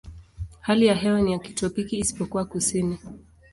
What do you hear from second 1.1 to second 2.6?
ni ya kitropiki isipokuwa